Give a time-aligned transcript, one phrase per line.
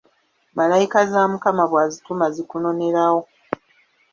[0.57, 3.21] Malayika za Mukama bw'azituma zikunonerawo.